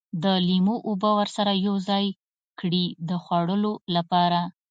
[0.23, 2.05] د لیمو اوبه ورسره یوځای
[2.59, 4.41] کړي د خوړلو لپاره.